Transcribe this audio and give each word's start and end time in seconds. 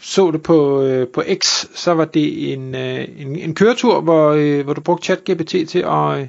så 0.00 0.30
det 0.30 0.42
på, 0.42 0.82
øh, 0.82 1.08
på 1.08 1.22
X, 1.44 1.66
så 1.74 1.94
var 1.94 2.04
det 2.04 2.52
en, 2.52 2.74
øh, 2.74 3.08
en, 3.18 3.36
en 3.36 3.54
køretur, 3.54 4.00
hvor, 4.00 4.30
øh, 4.30 4.64
hvor 4.64 4.72
du 4.72 4.80
brugte 4.80 5.04
ChatGPT 5.04 5.68
til 5.68 5.78
at 5.78 6.18
øh, 6.18 6.26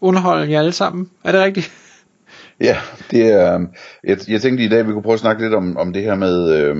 underholde 0.00 0.52
jer 0.52 0.58
alle 0.58 0.72
sammen. 0.72 1.10
Er 1.24 1.32
det 1.32 1.40
rigtigt? 1.40 1.72
Ja, 2.60 2.76
det 3.10 3.26
er, 3.26 3.58
øh, 3.58 3.66
jeg, 4.04 4.18
jeg 4.28 4.40
tænkte 4.40 4.64
i 4.64 4.68
dag, 4.68 4.78
at 4.78 4.88
vi 4.88 4.92
kunne 4.92 5.02
prøve 5.02 5.14
at 5.14 5.20
snakke 5.20 5.42
lidt 5.42 5.54
om, 5.54 5.76
om 5.76 5.92
det 5.92 6.02
her 6.02 6.14
med, 6.14 6.52
øh, 6.52 6.76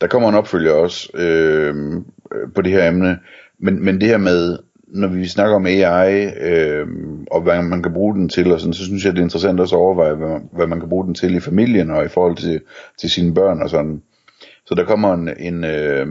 der 0.00 0.06
kommer 0.06 0.28
en 0.28 0.34
opfølger 0.34 0.72
også 0.72 1.08
øh, 1.14 1.74
på 2.54 2.62
det 2.62 2.72
her 2.72 2.88
emne, 2.88 3.18
men, 3.58 3.84
men 3.84 4.00
det 4.00 4.08
her 4.08 4.18
med, 4.18 4.58
når 4.88 5.08
vi 5.08 5.28
snakker 5.28 5.56
om 5.56 5.66
AI, 5.66 6.24
øh, 6.40 6.86
og 7.30 7.42
hvad 7.42 7.62
man 7.62 7.82
kan 7.82 7.92
bruge 7.92 8.14
den 8.14 8.28
til, 8.28 8.52
og 8.52 8.60
sådan, 8.60 8.74
så 8.74 8.84
synes 8.84 9.04
jeg, 9.04 9.12
det 9.12 9.18
er 9.18 9.24
interessant 9.24 9.60
også 9.60 9.76
at 9.76 9.80
overveje, 9.80 10.14
hvad 10.14 10.28
man, 10.28 10.48
hvad 10.52 10.66
man 10.66 10.80
kan 10.80 10.88
bruge 10.88 11.06
den 11.06 11.14
til 11.14 11.34
i 11.34 11.40
familien, 11.40 11.90
og 11.90 12.04
i 12.04 12.08
forhold 12.08 12.36
til, 12.36 12.60
til 13.00 13.10
sine 13.10 13.34
børn 13.34 13.62
og 13.62 13.70
sådan. 13.70 14.02
Så 14.66 14.74
der 14.74 14.84
kommer 14.84 15.14
en, 15.14 15.28
en 15.38 15.64
øh, 15.64 16.06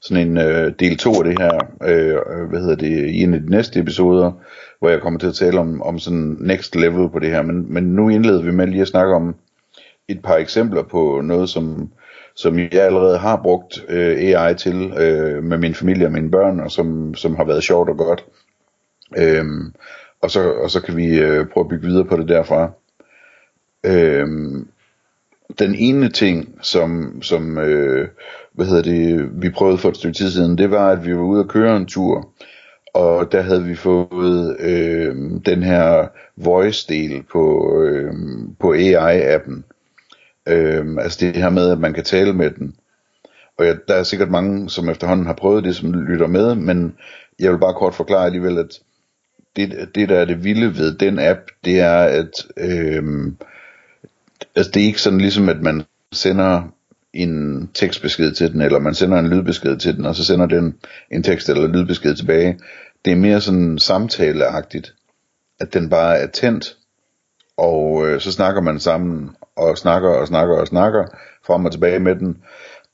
sådan 0.00 0.28
en 0.28 0.38
øh, 0.38 0.72
del 0.78 0.96
2 0.96 1.10
af 1.12 1.24
det 1.24 1.38
her, 1.38 1.54
øh, 1.82 2.48
hvad 2.48 2.60
hedder 2.60 2.76
det, 2.76 3.08
i 3.08 3.22
en 3.22 3.34
af 3.34 3.40
de 3.40 3.50
næste 3.50 3.80
episoder, 3.80 4.32
hvor 4.78 4.88
jeg 4.88 5.00
kommer 5.00 5.20
til 5.20 5.26
at 5.26 5.34
tale 5.34 5.60
om, 5.60 5.82
om 5.82 5.98
sådan 5.98 6.36
next 6.40 6.76
level 6.76 7.10
på 7.10 7.18
det 7.18 7.30
her. 7.30 7.42
Men, 7.42 7.72
men 7.72 7.84
nu 7.84 8.08
indleder 8.08 8.42
vi 8.42 8.50
med 8.50 8.66
lige 8.66 8.82
at 8.82 8.88
snakke 8.88 9.14
om 9.14 9.34
et 10.08 10.22
par 10.22 10.36
eksempler 10.36 10.82
på 10.82 11.20
noget, 11.24 11.48
som, 11.48 11.90
som 12.36 12.58
jeg 12.58 12.72
allerede 12.72 13.18
har 13.18 13.40
brugt 13.42 13.84
øh, 13.88 14.16
AI 14.18 14.54
til 14.54 14.92
øh, 14.98 15.44
med 15.44 15.58
min 15.58 15.74
familie 15.74 16.06
og 16.06 16.12
mine 16.12 16.30
børn, 16.30 16.60
og 16.60 16.70
som, 16.70 17.14
som 17.14 17.36
har 17.36 17.44
været 17.44 17.62
sjovt 17.62 17.88
og 17.88 17.96
godt. 17.96 18.24
Øhm, 19.18 19.74
og, 20.22 20.30
så, 20.30 20.52
og 20.52 20.70
så 20.70 20.82
kan 20.82 20.96
vi 20.96 21.18
øh, 21.18 21.46
prøve 21.46 21.64
at 21.64 21.68
bygge 21.68 21.86
videre 21.86 22.04
på 22.04 22.16
det 22.16 22.28
derfra. 22.28 22.70
Øhm, 23.84 24.68
den 25.58 25.74
ene 25.74 26.08
ting, 26.08 26.58
som, 26.62 27.22
som 27.22 27.58
øh, 27.58 28.08
hvad 28.52 28.66
hedder 28.66 28.82
det, 28.82 29.30
vi 29.42 29.50
prøvede 29.50 29.78
for 29.78 29.88
et 29.88 29.96
stykke 29.96 30.16
tid 30.16 30.30
siden, 30.30 30.58
det 30.58 30.70
var, 30.70 30.90
at 30.90 31.06
vi 31.06 31.16
var 31.16 31.22
ude 31.22 31.40
at 31.40 31.48
køre 31.48 31.76
en 31.76 31.86
tur, 31.86 32.32
og 32.94 33.32
der 33.32 33.40
havde 33.40 33.64
vi 33.64 33.74
fået 33.74 34.56
øh, 34.60 35.16
den 35.46 35.62
her 35.62 36.08
voice-del 36.36 37.22
på, 37.32 37.74
øh, 37.82 38.12
på 38.60 38.74
AI-appen. 38.74 39.62
Øh, 40.48 40.96
altså 41.00 41.18
det 41.20 41.36
her 41.36 41.50
med, 41.50 41.70
at 41.70 41.78
man 41.78 41.92
kan 41.92 42.04
tale 42.04 42.32
med 42.32 42.50
den. 42.50 42.74
Og 43.58 43.64
ja, 43.64 43.74
der 43.88 43.94
er 43.94 44.02
sikkert 44.02 44.30
mange, 44.30 44.70
som 44.70 44.88
efterhånden 44.88 45.26
har 45.26 45.34
prøvet 45.34 45.64
det, 45.64 45.76
som 45.76 45.92
lytter 45.92 46.26
med, 46.26 46.54
men 46.54 46.94
jeg 47.38 47.52
vil 47.52 47.58
bare 47.58 47.74
kort 47.74 47.94
forklare 47.94 48.26
alligevel, 48.26 48.58
at 48.58 48.80
det, 49.56 49.88
det 49.94 50.08
der 50.08 50.18
er 50.18 50.24
det 50.24 50.44
vilde 50.44 50.78
ved 50.78 50.94
den 50.98 51.18
app, 51.18 51.40
det 51.64 51.80
er, 51.80 51.98
at 51.98 52.46
øh, 52.56 53.32
altså 54.56 54.70
det 54.74 54.82
er 54.82 54.86
ikke 54.86 55.02
sådan 55.02 55.20
ligesom, 55.20 55.48
at 55.48 55.62
man 55.62 55.82
sender 56.12 56.62
en 57.12 57.68
tekstbesked 57.74 58.32
til 58.32 58.52
den, 58.52 58.60
eller 58.60 58.78
man 58.78 58.94
sender 58.94 59.18
en 59.18 59.28
lydbesked 59.28 59.76
til 59.76 59.96
den, 59.96 60.06
og 60.06 60.14
så 60.14 60.24
sender 60.24 60.46
den 60.46 60.74
en 61.10 61.22
tekst 61.22 61.48
eller 61.48 61.68
lydbesked 61.68 62.14
tilbage. 62.14 62.58
Det 63.04 63.12
er 63.12 63.16
mere 63.16 63.40
sådan 63.40 63.78
samtaleagtigt, 63.78 64.94
at 65.60 65.74
den 65.74 65.90
bare 65.90 66.18
er 66.18 66.26
tændt, 66.26 66.76
og 67.58 68.06
øh, 68.06 68.20
så 68.20 68.32
snakker 68.32 68.60
man 68.60 68.80
sammen, 68.80 69.30
og 69.56 69.78
snakker 69.78 70.08
og 70.08 70.26
snakker 70.26 70.56
og 70.56 70.66
snakker, 70.66 71.04
frem 71.46 71.64
og 71.64 71.72
tilbage 71.72 71.98
med 71.98 72.16
den, 72.16 72.36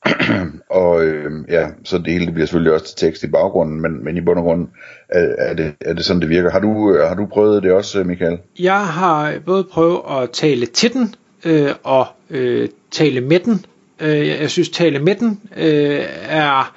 og 0.69 1.03
øh, 1.03 1.31
ja, 1.49 1.67
så 1.83 1.97
det 1.97 2.13
hele 2.13 2.25
det 2.25 2.33
bliver 2.33 2.45
selvfølgelig 2.45 2.73
også 2.73 2.85
til 2.85 3.07
tekst 3.07 3.23
i 3.23 3.27
baggrunden, 3.27 3.81
men, 3.81 4.03
men 4.03 4.17
i 4.17 4.21
bund 4.21 4.39
og 4.39 4.45
grund 4.45 4.67
er, 5.09 5.35
er, 5.37 5.53
det, 5.53 5.75
er 5.81 5.93
det 5.93 6.05
sådan, 6.05 6.21
det 6.21 6.29
virker. 6.29 6.51
Har 6.51 6.59
du, 6.59 6.93
øh, 6.93 7.07
har 7.07 7.15
du 7.15 7.25
prøvet 7.25 7.63
det 7.63 7.71
også, 7.71 8.03
Michael? 8.03 8.39
Jeg 8.59 8.87
har 8.87 9.33
både 9.45 9.63
prøvet 9.63 10.01
at 10.09 10.29
tale 10.29 10.65
til 10.65 10.93
den, 10.93 11.15
øh, 11.45 11.71
og 11.83 12.07
øh, 12.29 12.69
tale 12.91 13.21
med 13.21 13.39
den. 13.39 13.65
Øh, 13.99 14.27
jeg 14.27 14.49
synes, 14.49 14.69
tale 14.69 14.99
med 14.99 15.15
den 15.15 15.41
øh, 15.57 16.05
er... 16.23 16.75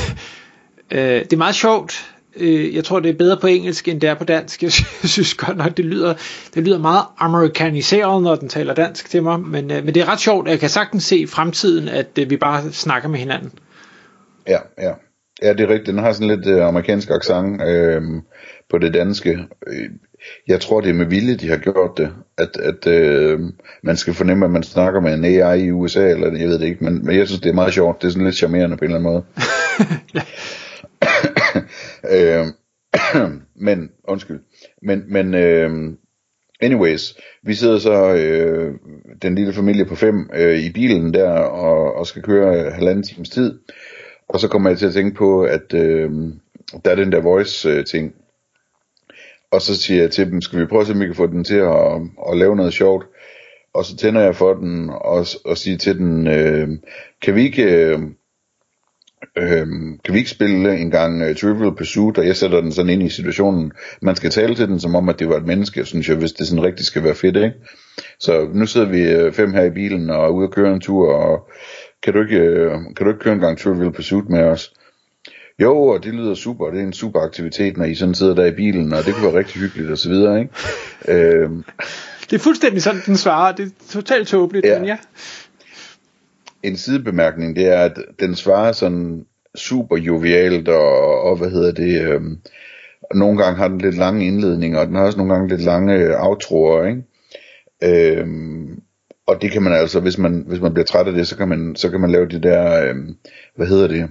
øh, 0.90 0.98
det 1.00 1.32
er 1.32 1.36
meget 1.36 1.54
sjovt. 1.54 2.14
Øh, 2.36 2.74
jeg 2.74 2.84
tror, 2.84 3.00
det 3.00 3.10
er 3.10 3.18
bedre 3.18 3.36
på 3.40 3.46
engelsk, 3.46 3.88
end 3.88 4.00
det 4.00 4.10
er 4.10 4.14
på 4.14 4.24
dansk. 4.24 4.62
Jeg 4.62 4.72
synes 5.04 5.34
godt 5.34 5.56
nok, 5.56 5.76
det 5.76 5.84
lyder, 5.84 6.14
det 6.54 6.64
lyder 6.64 6.78
meget 6.78 7.04
amerikaniseret, 7.18 8.22
når 8.22 8.34
den 8.34 8.48
taler 8.48 8.74
dansk 8.74 9.10
til 9.10 9.22
mig. 9.22 9.40
Men, 9.40 9.70
øh, 9.70 9.84
men 9.84 9.94
det 9.94 10.02
er 10.02 10.12
ret 10.12 10.20
sjovt. 10.20 10.48
Jeg 10.48 10.60
kan 10.60 10.68
sagtens 10.68 11.04
se 11.04 11.18
i 11.18 11.26
fremtiden, 11.26 11.88
at 11.88 12.18
øh, 12.18 12.30
vi 12.30 12.36
bare 12.36 12.72
snakker 12.72 13.08
med 13.08 13.18
hinanden. 13.18 13.52
Ja, 14.48 14.58
ja. 14.78 14.92
Ja, 15.42 15.52
det 15.52 15.60
er 15.60 15.68
rigtigt. 15.68 15.86
Den 15.86 15.98
har 15.98 16.12
sådan 16.12 16.36
lidt 16.36 16.46
øh, 16.46 16.66
amerikansk 16.66 17.10
accent 17.10 17.62
øh, 17.62 18.02
på 18.70 18.78
det 18.78 18.94
danske. 18.94 19.38
Øh, 19.66 19.90
jeg 20.48 20.60
tror, 20.60 20.80
det 20.80 20.90
er 20.90 20.94
med 20.94 21.06
vilje, 21.06 21.36
de 21.36 21.48
har 21.48 21.56
gjort 21.56 21.90
det. 21.96 22.10
At, 22.38 22.56
at 22.56 22.86
øh, 22.86 23.40
man 23.82 23.96
skal 23.96 24.14
fornemme, 24.14 24.44
at 24.44 24.50
man 24.50 24.62
snakker 24.62 25.00
med 25.00 25.14
en 25.14 25.24
AI 25.24 25.64
i 25.64 25.70
USA, 25.70 26.10
eller 26.10 26.38
jeg 26.38 26.48
ved 26.48 26.58
det 26.58 26.66
ikke. 26.66 26.84
Men, 26.84 27.04
men 27.06 27.16
jeg 27.16 27.26
synes, 27.26 27.40
det 27.40 27.50
er 27.50 27.54
meget 27.54 27.74
sjovt. 27.74 28.02
Det 28.02 28.06
er 28.06 28.12
sådan 28.12 28.24
lidt 28.24 28.36
charmerende 28.36 28.76
på 28.76 28.84
en 28.84 28.90
eller 28.94 29.10
anden 29.10 29.12
måde. 29.12 29.24
øh, 32.14 32.46
men, 33.56 33.90
undskyld. 34.08 34.40
Men, 34.82 35.04
men 35.08 35.34
øh, 35.34 35.70
anyways, 36.60 37.14
vi 37.42 37.54
sidder 37.54 37.78
så, 37.78 38.14
øh, 38.14 38.74
den 39.22 39.34
lille 39.34 39.52
familie 39.52 39.84
på 39.84 39.94
fem, 39.94 40.30
øh, 40.34 40.58
i 40.58 40.72
bilen 40.72 41.14
der, 41.14 41.30
og, 41.30 41.94
og 41.94 42.06
skal 42.06 42.22
køre 42.22 42.70
halvanden 42.70 43.02
times 43.02 43.30
tid. 43.30 43.58
Og 44.28 44.40
så 44.40 44.48
kommer 44.48 44.70
jeg 44.70 44.78
til 44.78 44.86
at 44.86 44.92
tænke 44.92 45.16
på, 45.16 45.42
at 45.42 45.74
øh, 45.74 46.10
der 46.84 46.90
er 46.90 46.94
den 46.94 47.12
der 47.12 47.20
voice-ting. 47.20 48.14
Og 49.54 49.62
så 49.62 49.76
siger 49.76 50.00
jeg 50.00 50.10
til 50.10 50.30
dem, 50.30 50.40
skal 50.40 50.60
vi 50.60 50.66
prøve 50.66 50.80
at 50.80 50.86
se, 50.86 50.92
om 50.92 51.00
vi 51.00 51.06
kan 51.06 51.14
få 51.14 51.26
den 51.26 51.44
til 51.44 51.56
at, 51.56 52.00
at 52.30 52.36
lave 52.36 52.56
noget 52.56 52.72
sjovt. 52.72 53.06
Og 53.74 53.84
så 53.84 53.96
tænder 53.96 54.20
jeg 54.20 54.36
for 54.36 54.54
den, 54.54 54.90
og, 54.90 55.26
og 55.44 55.58
siger 55.58 55.78
til 55.78 55.98
den, 55.98 56.26
øh, 56.26 56.68
kan 57.22 57.34
vi 57.34 57.42
ikke... 57.42 57.62
Øh, 57.62 58.00
Øhm, 59.38 59.98
kan 60.04 60.14
vi 60.14 60.18
ikke 60.18 60.30
spille 60.30 60.78
en 60.78 60.90
gang 60.90 61.22
uh, 61.22 61.28
øh, 61.28 61.36
Trivial 61.36 61.76
Pursuit, 61.76 62.18
og 62.18 62.26
jeg 62.26 62.36
sætter 62.36 62.60
den 62.60 62.72
sådan 62.72 62.90
ind 62.90 63.02
i 63.02 63.08
situationen. 63.08 63.72
Man 64.02 64.16
skal 64.16 64.30
tale 64.30 64.54
til 64.54 64.68
den, 64.68 64.80
som 64.80 64.94
om 64.94 65.08
at 65.08 65.18
det 65.18 65.28
var 65.28 65.36
et 65.36 65.46
menneske, 65.46 65.84
synes 65.84 66.08
jeg, 66.08 66.16
hvis 66.16 66.32
det 66.32 66.46
sådan 66.46 66.64
rigtigt 66.64 66.86
skal 66.86 67.04
være 67.04 67.14
fedt, 67.14 67.36
ikke? 67.36 67.52
Så 68.20 68.48
nu 68.54 68.66
sidder 68.66 68.88
vi 68.88 69.02
øh, 69.02 69.32
fem 69.32 69.52
her 69.52 69.62
i 69.62 69.70
bilen 69.70 70.10
og 70.10 70.24
er 70.24 70.28
ude 70.28 70.46
og 70.48 70.52
køre 70.52 70.72
en 70.72 70.80
tur, 70.80 71.14
og 71.14 71.48
kan 72.02 72.12
du 72.12 72.20
ikke, 72.20 72.36
øh, 72.36 72.70
kan 72.96 73.06
du 73.06 73.08
ikke 73.08 73.20
køre 73.20 73.34
en 73.34 73.40
gang 73.40 73.58
Trivial 73.58 73.92
Pursuit 73.92 74.28
med 74.28 74.42
os? 74.42 74.72
Jo, 75.58 75.82
og 75.82 76.04
det 76.04 76.14
lyder 76.14 76.34
super, 76.34 76.70
det 76.70 76.80
er 76.80 76.86
en 76.86 76.92
super 76.92 77.20
aktivitet, 77.20 77.76
når 77.76 77.84
I 77.84 77.94
sådan 77.94 78.14
sidder 78.14 78.34
der 78.34 78.44
i 78.44 78.54
bilen, 78.54 78.92
og 78.92 79.04
det 79.04 79.14
kunne 79.14 79.26
være 79.32 79.38
rigtig 79.38 79.60
hyggeligt 79.60 79.90
og 79.90 79.98
så 79.98 80.08
videre, 80.08 80.40
ikke? 80.40 80.52
øhm. 81.08 81.64
Det 82.30 82.36
er 82.36 82.40
fuldstændig 82.40 82.82
sådan, 82.82 83.00
den 83.06 83.16
svarer. 83.16 83.52
Det 83.52 83.66
er 83.66 83.70
totalt 83.90 84.28
tåbeligt, 84.28 84.66
ja. 84.66 84.78
men 84.78 84.88
ja 84.88 84.96
en 86.64 86.76
sidebemærkning, 86.76 87.56
det 87.56 87.66
er, 87.66 87.80
at 87.80 87.98
den 88.20 88.34
svarer 88.34 88.72
sådan 88.72 89.26
super 89.56 89.96
jovialt, 89.96 90.68
og, 90.68 91.22
og 91.22 91.36
hvad 91.36 91.50
hedder 91.50 91.72
det, 91.72 92.02
øhm, 92.02 92.38
nogle 93.14 93.38
gange 93.42 93.56
har 93.56 93.68
den 93.68 93.78
lidt 93.78 93.96
lange 93.96 94.26
indledninger, 94.26 94.78
og 94.78 94.86
den 94.86 94.94
har 94.94 95.02
også 95.02 95.18
nogle 95.18 95.34
gange 95.34 95.48
lidt 95.48 95.62
lange 95.62 96.20
outroer, 96.20 96.86
ikke? 96.86 97.02
Øhm, 97.82 98.80
og 99.26 99.42
det 99.42 99.50
kan 99.50 99.62
man 99.62 99.72
altså, 99.72 100.00
hvis 100.00 100.18
man, 100.18 100.44
hvis 100.46 100.60
man 100.60 100.74
bliver 100.74 100.86
træt 100.86 101.06
af 101.06 101.12
det, 101.12 101.26
så 101.26 101.36
kan 101.36 101.48
man, 101.48 101.76
så 101.76 101.90
kan 101.90 102.00
man 102.00 102.10
lave 102.10 102.28
det 102.28 102.42
der, 102.42 102.88
øhm, 102.88 103.16
hvad 103.56 103.66
hedder 103.66 103.88
det, 103.88 104.08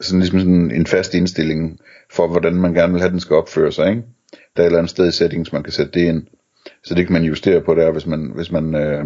sådan 0.00 0.20
ligesom 0.20 0.38
sådan 0.38 0.70
en 0.70 0.86
fast 0.86 1.14
indstilling 1.14 1.80
for, 2.10 2.28
hvordan 2.28 2.54
man 2.54 2.74
gerne 2.74 2.92
vil 2.92 3.00
have, 3.00 3.12
den 3.12 3.20
skal 3.20 3.36
opføre 3.36 3.72
sig, 3.72 3.90
ikke? 3.90 4.02
Der 4.32 4.62
er 4.62 4.62
et 4.62 4.66
eller 4.66 4.78
andet 4.78 4.90
sted 4.90 5.08
i 5.08 5.12
settings, 5.12 5.52
man 5.52 5.62
kan 5.62 5.72
sætte 5.72 6.00
det 6.00 6.06
ind. 6.06 6.26
Så 6.84 6.94
det 6.94 7.06
kan 7.06 7.12
man 7.12 7.24
justere 7.24 7.60
på 7.60 7.74
der, 7.74 7.92
hvis 7.92 8.06
man, 8.06 8.32
hvis 8.34 8.52
man 8.52 8.74
øh, 8.74 9.04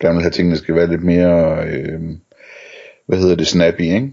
gerne 0.00 0.14
vil 0.14 0.22
have 0.22 0.30
tingene 0.30 0.56
skal 0.56 0.74
være 0.74 0.86
lidt 0.86 1.02
mere, 1.02 1.64
øh, 1.68 2.00
hvad 3.06 3.18
hedder 3.18 3.36
det, 3.36 3.46
snappy, 3.46 3.80
ikke? 3.80 4.12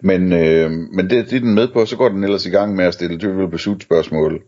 Men, 0.00 0.32
øh, 0.32 0.70
men 0.70 1.10
det, 1.10 1.30
det 1.30 1.36
er 1.36 1.40
den 1.40 1.54
med 1.54 1.68
på, 1.68 1.86
så 1.86 1.96
går 1.96 2.08
den 2.08 2.24
ellers 2.24 2.46
i 2.46 2.50
gang 2.50 2.74
med 2.74 2.84
at 2.84 2.94
stille 2.94 3.16
dyrvel 3.16 3.50
Pursuit 3.50 3.82
spørgsmål. 3.82 4.42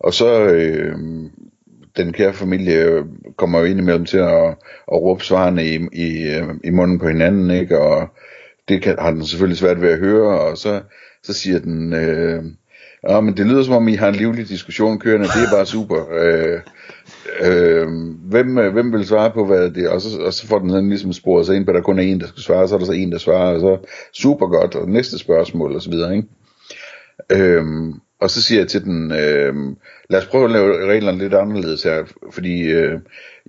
Og 0.00 0.14
så 0.14 0.44
øh, 0.44 0.96
den 1.96 2.12
kære 2.12 2.32
familie 2.32 2.76
øh, 2.76 3.04
kommer 3.36 3.58
jo 3.58 3.64
ind 3.64 3.80
imellem 3.80 4.04
til 4.04 4.18
at, 4.18 4.48
at 4.92 5.02
råbe 5.02 5.24
svarene 5.24 5.64
i, 5.66 5.78
i, 5.92 6.36
øh, 6.36 6.48
i 6.64 6.70
munden 6.70 6.98
på 6.98 7.08
hinanden, 7.08 7.50
ikke? 7.50 7.78
Og 7.78 8.08
det 8.70 8.82
kan, 8.82 8.96
har 8.98 9.10
den 9.10 9.26
selvfølgelig 9.26 9.58
svært 9.58 9.82
ved 9.82 9.90
at 9.90 9.98
høre, 9.98 10.40
og 10.40 10.58
så, 10.58 10.80
så 11.22 11.32
siger 11.32 11.58
den, 11.58 11.92
øh, 11.92 12.44
Ja, 13.08 13.20
men 13.20 13.36
det 13.36 13.46
lyder 13.46 13.62
som 13.62 13.74
om, 13.74 13.88
I 13.88 13.94
har 13.94 14.08
en 14.08 14.14
livlig 14.14 14.48
diskussion 14.48 14.98
kørende. 14.98 15.26
Det 15.26 15.42
er 15.42 15.56
bare 15.56 15.66
super. 15.66 16.12
Øh, 16.12 16.60
Øh, 17.40 17.86
hvem, 18.28 18.58
øh, 18.58 18.72
hvem 18.72 18.92
vil 18.92 19.06
svare 19.06 19.30
på, 19.30 19.46
hvad 19.46 19.70
det 19.70 19.84
er? 19.84 19.88
Og 19.88 20.00
så, 20.00 20.20
og 20.20 20.32
så 20.32 20.46
får 20.46 20.58
den 20.58 20.70
sådan 20.70 20.88
ligesom 20.88 21.12
sporet 21.12 21.46
sig 21.46 21.56
ind 21.56 21.64
på, 21.64 21.70
at 21.70 21.74
der 21.74 21.80
kun 21.80 21.98
er 21.98 22.02
en, 22.02 22.20
der 22.20 22.26
skal 22.26 22.42
svare, 22.42 22.68
så 22.68 22.74
er 22.74 22.78
der 22.78 22.86
så 22.86 22.92
en, 22.92 23.12
der 23.12 23.18
svarer, 23.18 23.54
og 23.54 23.60
så 23.60 23.88
super 24.12 24.46
godt, 24.46 24.74
og 24.74 24.88
næste 24.88 25.18
spørgsmål, 25.18 25.74
og 25.74 25.82
så 25.82 25.90
videre, 25.90 26.16
ikke? 26.16 26.28
Øhm, 27.32 27.94
og 28.20 28.30
så 28.30 28.42
siger 28.42 28.60
jeg 28.60 28.68
til 28.68 28.84
den, 28.84 29.12
øh, 29.12 29.54
lad 30.10 30.20
os 30.20 30.26
prøve 30.26 30.44
at 30.44 30.50
lave 30.50 30.90
reglerne 30.92 31.18
lidt 31.18 31.34
anderledes 31.34 31.82
her, 31.82 32.04
fordi 32.32 32.62
øh, 32.62 32.98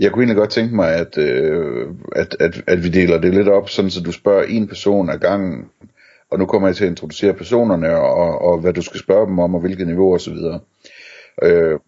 jeg 0.02 0.12
kunne 0.12 0.24
egentlig 0.24 0.38
godt 0.38 0.50
tænke 0.50 0.76
mig, 0.76 0.96
at, 0.96 1.18
øh, 1.18 1.88
at, 2.16 2.36
at, 2.40 2.64
at 2.68 2.84
vi 2.84 2.90
deler 2.90 3.22
det 3.22 3.34
lidt 3.34 3.48
op, 3.48 3.70
sådan 3.70 3.92
så 3.92 4.02
du 4.02 4.12
spørger 4.12 4.44
en 4.44 4.68
person 4.68 5.10
ad 5.10 5.18
gangen, 5.18 5.66
og 6.32 6.40
nu 6.40 6.46
kommer 6.46 6.68
jeg 6.68 6.76
til 6.76 6.84
at 6.84 6.90
introducere 6.90 7.34
personerne, 7.34 7.96
og, 7.96 8.42
og 8.42 8.60
hvad 8.60 8.74
du 8.74 8.82
skal 8.82 9.00
spørge 9.00 9.28
dem 9.28 9.40
om, 9.40 9.56
og 9.56 9.62
hvilket 9.62 9.88
niveau 9.88 10.16
osv. 10.16 10.38
Øh, 11.44 11.80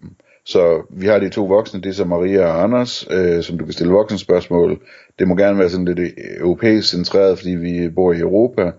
så 0.46 0.82
vi 0.90 1.08
har 1.08 1.20
de 1.20 1.30
to 1.30 1.46
voksne, 1.46 1.82
det 1.82 1.90
er 1.90 1.94
så 1.94 2.06
Maria 2.06 2.46
og 2.46 2.64
Anders, 2.64 3.08
øh, 3.12 3.44
som 3.44 3.58
du 3.58 3.66
kan 3.66 3.74
stille 3.74 3.94
voksenspørgsmål. 3.94 4.80
Det 5.20 5.28
må 5.28 5.36
gerne 5.36 5.60
være 5.60 5.70
sådan 5.70 5.86
lidt 5.86 6.00
øh, 6.00 6.10
europæisk 6.40 6.90
centreret, 6.90 7.38
fordi 7.38 7.52
vi 7.52 7.90
bor 7.90 8.14
i 8.14 8.20
Europa. 8.20 8.72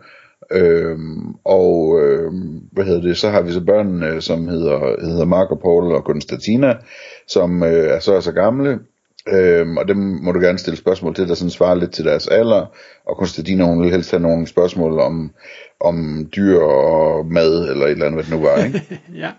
Øhm, 0.50 1.34
og 1.44 2.00
øhm, 2.02 2.60
hvad 2.72 2.84
hedder 2.84 3.00
det, 3.00 3.16
så 3.16 3.31
har 3.31 3.42
vi 3.42 3.52
så 3.52 3.60
børnene, 3.60 4.06
øh, 4.06 4.20
som 4.20 4.48
hedder, 4.48 5.06
hedder 5.06 5.25
Mark 5.25 5.50
og 5.50 5.60
Paul 5.60 5.92
og 5.92 6.04
Konstantina, 6.04 6.76
som 7.28 7.62
øh, 7.62 7.88
er 7.88 7.98
så 7.98 8.14
er 8.14 8.20
så 8.20 8.32
gamle, 8.32 8.78
øhm, 9.29 9.76
og 9.76 9.88
dem 9.88 9.97
må 9.97 10.32
du 10.32 10.41
gerne 10.41 10.59
stille 10.59 10.76
spørgsmål 10.76 11.15
til, 11.15 11.29
der 11.29 11.35
sådan 11.35 11.50
svarer 11.50 11.75
lidt 11.75 11.91
til 11.91 12.05
deres 12.05 12.29
alder, 12.29 12.67
og 13.06 13.17
Konstantina 13.17 13.65
hun 13.65 13.82
vil 13.82 13.91
helst 13.91 14.11
have 14.11 14.23
nogle 14.23 14.47
spørgsmål 14.47 14.99
om, 14.99 15.31
om 15.81 16.29
dyr 16.37 16.61
og 16.61 17.26
mad, 17.26 17.69
eller 17.71 17.87
et 17.87 17.91
eller 17.91 18.06
andet, 18.06 18.17
hvad 18.17 18.25
det 18.25 18.32
nu 18.32 18.49
var, 18.49 18.65
ikke? 18.65 19.00
ja. 19.23 19.31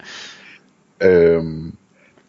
Øhm, 1.01 1.73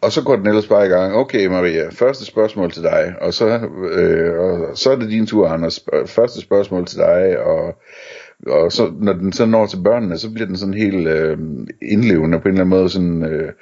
og 0.01 0.11
så 0.11 0.23
går 0.23 0.35
den 0.35 0.47
ellers 0.47 0.67
bare 0.67 0.85
i 0.85 0.89
gang. 0.89 1.15
Okay 1.15 1.45
Maria, 1.45 1.89
første 1.89 2.25
spørgsmål 2.25 2.71
til 2.71 2.83
dig, 2.83 3.15
og 3.21 3.33
så, 3.33 3.69
øh, 3.91 4.39
og 4.39 4.77
så 4.77 4.91
er 4.91 4.95
det 4.95 5.09
din 5.09 5.27
tur, 5.27 5.47
Anders. 5.47 5.79
Første 6.05 6.41
spørgsmål 6.41 6.85
til 6.85 6.97
dig, 6.97 7.39
og 7.39 7.75
og 8.45 8.71
så, 8.71 8.93
når 8.99 9.13
den 9.13 9.33
så 9.33 9.45
når 9.45 9.65
til 9.65 9.77
børnene, 9.83 10.17
så 10.17 10.31
bliver 10.31 10.47
den 10.47 10.57
sådan 10.57 10.73
helt 10.73 11.07
øh, 11.07 11.37
indlevende 11.81 12.39
på 12.39 12.47
en 12.47 12.53
eller 12.53 12.65
anden 12.65 12.79
måde. 12.79 12.89
Sådan, 12.89 13.23
øh, 13.23 13.53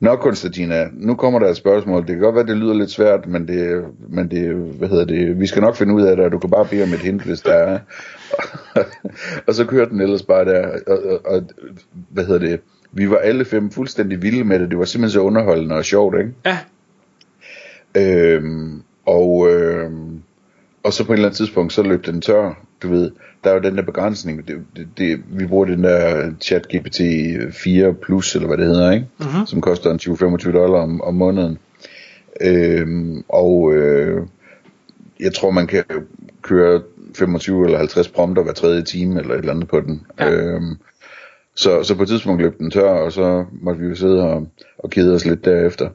Nå 0.00 0.16
Konstantina, 0.16 0.88
nu 0.92 1.14
kommer 1.14 1.38
der 1.38 1.48
et 1.48 1.56
spørgsmål. 1.56 2.00
Det 2.00 2.08
kan 2.08 2.18
godt 2.18 2.34
være, 2.34 2.46
det 2.46 2.56
lyder 2.56 2.74
lidt 2.74 2.90
svært, 2.90 3.26
men 3.26 3.48
det, 3.48 3.84
men 4.08 4.30
det, 4.30 4.54
hvad 4.54 4.88
hedder 4.88 5.04
det, 5.04 5.40
vi 5.40 5.46
skal 5.46 5.62
nok 5.62 5.76
finde 5.76 5.94
ud 5.94 6.02
af 6.02 6.16
det, 6.16 6.24
og 6.24 6.32
du 6.32 6.38
kan 6.38 6.50
bare 6.50 6.66
bede 6.70 6.82
om 6.82 6.92
et 6.92 6.98
hint, 6.98 7.22
hvis 7.22 7.40
der 7.40 7.52
er. 7.52 7.78
og 9.46 9.54
så 9.54 9.64
kører 9.64 9.88
den 9.88 10.00
ellers 10.00 10.22
bare 10.22 10.44
der, 10.44 10.68
og, 10.86 10.98
og, 11.02 11.20
og 11.24 11.42
hvad 12.10 12.24
hedder 12.24 12.48
det, 12.48 12.60
vi 12.92 13.10
var 13.10 13.16
alle 13.16 13.44
fem 13.44 13.70
fuldstændig 13.70 14.22
vilde 14.22 14.44
med 14.44 14.58
det. 14.58 14.70
Det 14.70 14.78
var 14.78 14.84
simpelthen 14.84 15.14
så 15.14 15.20
underholdende 15.20 15.74
og 15.74 15.84
sjovt, 15.84 16.16
ikke? 16.18 16.32
Ja. 16.46 16.58
Øhm, 17.96 18.82
og, 19.06 19.50
øhm, 19.50 20.22
og 20.82 20.92
så 20.92 21.04
på 21.04 21.12
et 21.12 21.16
eller 21.16 21.28
andet 21.28 21.36
tidspunkt, 21.36 21.72
så 21.72 21.82
løb 21.82 22.06
den 22.06 22.20
tør, 22.20 22.69
du 22.82 22.88
ved 22.88 23.10
der 23.44 23.50
er 23.50 23.54
jo 23.54 23.60
den 23.60 23.76
der 23.76 23.82
begrænsning. 23.82 24.48
Det, 24.48 24.56
det, 24.76 24.88
det, 24.98 25.20
vi 25.28 25.46
bruger 25.46 25.64
den 25.64 25.84
der 25.84 26.30
chat 26.40 26.68
GPT 26.68 27.00
4 27.54 27.94
Plus, 27.94 28.34
eller 28.34 28.48
hvad 28.48 28.56
det 28.56 28.66
hedder, 28.66 28.92
ikke? 28.92 29.06
Mm-hmm. 29.18 29.46
som 29.46 29.60
koster 29.60 29.90
en 29.90 30.00
20-25 30.02 30.52
dollar 30.52 30.78
om, 30.78 31.00
om 31.00 31.14
måneden. 31.14 31.58
Øhm, 32.40 33.24
og 33.28 33.72
øh, 33.74 34.26
jeg 35.20 35.34
tror, 35.34 35.50
man 35.50 35.66
kan 35.66 35.84
køre 36.42 36.82
25 37.14 37.64
eller 37.64 37.78
50 37.78 38.08
prompter 38.08 38.42
hver 38.42 38.52
tredje 38.52 38.82
time, 38.82 39.20
eller 39.20 39.34
et 39.34 39.38
eller 39.38 39.52
andet 39.52 39.68
på 39.68 39.80
den. 39.80 40.06
Ja. 40.18 40.30
Øhm, 40.30 40.76
så, 41.54 41.82
så 41.82 41.94
på 41.94 42.02
et 42.02 42.08
tidspunkt 42.08 42.42
løb 42.42 42.58
den 42.58 42.70
tør, 42.70 42.90
og 42.90 43.12
så 43.12 43.44
måtte 43.52 43.80
vi 43.80 43.86
jo 43.86 43.94
sidde 43.94 44.22
og, 44.22 44.46
og 44.78 44.90
kede 44.90 45.14
os 45.14 45.24
lidt 45.26 45.44
derefter. 45.44 45.88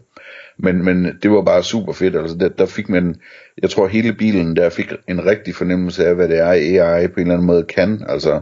Men, 0.57 0.85
men 0.85 1.17
det 1.23 1.31
var 1.31 1.41
bare 1.41 1.63
super 1.63 1.93
fedt. 1.93 2.15
Altså 2.15 2.37
der, 2.37 2.49
der 2.49 2.65
fik 2.65 2.89
man, 2.89 3.15
jeg 3.61 3.69
tror 3.69 3.87
hele 3.87 4.13
bilen 4.13 4.55
der 4.55 4.69
fik 4.69 4.93
en 5.07 5.25
rigtig 5.25 5.55
fornemmelse 5.55 6.07
af, 6.07 6.15
hvad 6.15 6.27
det 6.27 6.37
er, 6.37 6.51
AI 6.51 7.07
på 7.07 7.13
en 7.13 7.21
eller 7.21 7.33
anden 7.33 7.47
måde 7.47 7.63
kan. 7.63 8.05
Altså 8.07 8.41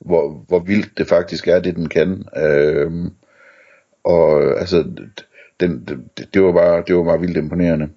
hvor, 0.00 0.44
hvor 0.48 0.58
vildt 0.58 0.98
det 0.98 1.06
faktisk 1.06 1.48
er, 1.48 1.60
det 1.60 1.76
den 1.76 1.88
kan. 1.88 2.24
Øhm, 2.36 3.10
og 4.04 4.60
altså, 4.60 4.84
den, 5.60 5.84
det, 5.88 6.34
det, 6.34 6.42
var 6.42 6.52
bare, 6.52 6.82
det 6.86 6.96
var 6.96 7.04
bare 7.04 7.20
vildt 7.20 7.36
imponerende. 7.36 7.88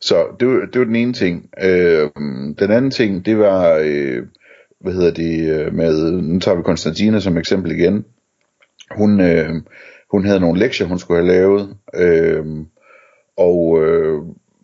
Så 0.00 0.26
det 0.40 0.48
var, 0.48 0.66
det 0.66 0.78
var 0.78 0.84
den 0.84 0.96
ene 0.96 1.12
ting. 1.12 1.50
Øh, 1.62 2.10
den 2.58 2.70
anden 2.70 2.90
ting, 2.90 3.26
det 3.26 3.38
var, 3.38 3.80
øh, 3.84 4.22
hvad 4.80 4.92
hedder 4.92 5.12
det, 5.12 5.50
øh, 5.50 5.74
med, 5.74 6.12
nu 6.12 6.40
tager 6.40 6.56
vi 6.56 6.62
Konstantina 6.62 7.20
som 7.20 7.38
eksempel 7.38 7.72
igen. 7.72 8.04
Hun, 8.90 9.20
øh, 9.20 9.54
hun 10.12 10.24
havde 10.24 10.40
nogle 10.40 10.60
lektier, 10.60 10.86
hun 10.86 10.98
skulle 10.98 11.24
have 11.24 11.32
lavet, 11.32 11.76
øh, 11.94 12.46
og 13.36 13.82
øh, 13.82 14.22